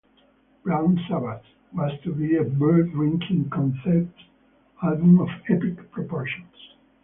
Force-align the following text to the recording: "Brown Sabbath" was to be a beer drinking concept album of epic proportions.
"Brown 0.63 0.99
Sabbath" 1.07 1.43
was 1.73 1.91
to 2.01 2.11
be 2.11 2.35
a 2.35 2.43
beer 2.43 2.81
drinking 2.81 3.51
concept 3.51 4.19
album 4.81 5.19
of 5.19 5.29
epic 5.47 5.91
proportions. 5.91 6.57